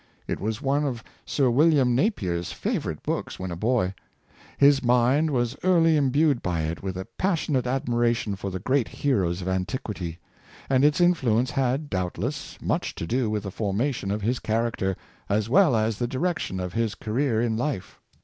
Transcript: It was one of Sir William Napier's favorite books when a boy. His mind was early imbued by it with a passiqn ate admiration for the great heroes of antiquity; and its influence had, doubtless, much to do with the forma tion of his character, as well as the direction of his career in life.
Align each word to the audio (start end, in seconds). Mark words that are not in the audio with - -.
It 0.27 0.39
was 0.39 0.63
one 0.63 0.83
of 0.83 1.03
Sir 1.27 1.51
William 1.51 1.93
Napier's 1.93 2.51
favorite 2.51 3.03
books 3.03 3.37
when 3.39 3.51
a 3.51 3.55
boy. 3.55 3.93
His 4.57 4.81
mind 4.83 5.29
was 5.29 5.55
early 5.63 5.95
imbued 5.95 6.41
by 6.41 6.61
it 6.61 6.81
with 6.81 6.97
a 6.97 7.05
passiqn 7.19 7.55
ate 7.59 7.67
admiration 7.67 8.35
for 8.35 8.49
the 8.49 8.57
great 8.57 8.87
heroes 8.87 9.43
of 9.43 9.47
antiquity; 9.47 10.17
and 10.71 10.83
its 10.83 10.99
influence 11.01 11.51
had, 11.51 11.87
doubtless, 11.91 12.57
much 12.59 12.95
to 12.95 13.05
do 13.05 13.29
with 13.29 13.43
the 13.43 13.51
forma 13.51 13.91
tion 13.91 14.09
of 14.09 14.23
his 14.23 14.39
character, 14.39 14.97
as 15.29 15.49
well 15.49 15.75
as 15.75 15.99
the 15.99 16.07
direction 16.07 16.59
of 16.59 16.73
his 16.73 16.95
career 16.95 17.39
in 17.39 17.55
life. 17.55 17.99